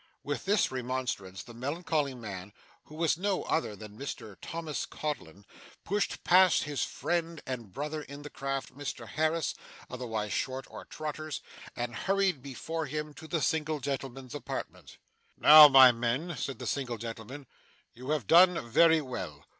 With 0.23 0.45
this 0.45 0.71
remonstrance, 0.71 1.43
the 1.43 1.53
melancholy 1.53 2.15
man, 2.15 2.53
who 2.85 2.95
was 2.95 3.19
no 3.19 3.43
other 3.43 3.75
than 3.75 3.99
Mr 3.99 4.35
Thomas 4.41 4.87
Codlin, 4.87 5.45
pushed 5.83 6.23
past 6.23 6.63
his 6.63 6.83
friend 6.83 7.39
and 7.45 7.71
brother 7.71 8.01
in 8.01 8.23
the 8.23 8.31
craft, 8.31 8.75
Mr 8.75 9.07
Harris, 9.09 9.53
otherwise 9.91 10.33
Short 10.33 10.65
or 10.71 10.85
Trotters, 10.85 11.41
and 11.75 11.93
hurried 11.93 12.41
before 12.41 12.87
him 12.87 13.13
to 13.13 13.27
the 13.27 13.43
single 13.43 13.79
gentleman's 13.79 14.33
apartment. 14.33 14.97
'Now, 15.37 15.67
my 15.67 15.91
men,' 15.91 16.35
said 16.35 16.57
the 16.57 16.65
single 16.65 16.97
gentleman; 16.97 17.45
'you 17.93 18.09
have 18.09 18.25
done 18.25 18.67
very 18.71 19.01
well. 19.01 19.45